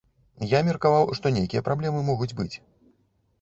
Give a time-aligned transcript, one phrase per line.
[0.53, 2.51] Я меркаваў, што нейкія праблемы могуць быць.